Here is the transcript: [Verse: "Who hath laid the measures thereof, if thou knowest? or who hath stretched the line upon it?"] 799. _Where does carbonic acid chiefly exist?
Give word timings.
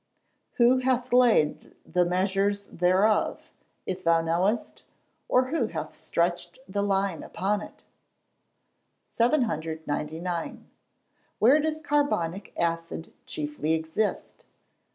[Verse: 0.01 0.57
"Who 0.57 0.77
hath 0.79 1.13
laid 1.13 1.75
the 1.85 2.05
measures 2.05 2.63
thereof, 2.71 3.51
if 3.85 4.03
thou 4.03 4.19
knowest? 4.21 4.81
or 5.29 5.49
who 5.49 5.67
hath 5.67 5.93
stretched 5.93 6.57
the 6.67 6.81
line 6.81 7.21
upon 7.21 7.61
it?"] 7.61 7.85
799. 9.05 10.67
_Where 11.39 11.61
does 11.61 11.81
carbonic 11.81 12.51
acid 12.57 13.13
chiefly 13.27 13.73
exist? 13.73 14.45